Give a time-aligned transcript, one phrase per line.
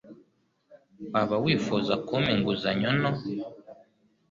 [1.13, 3.11] Waba wifuza kumpa inguzanyo nto?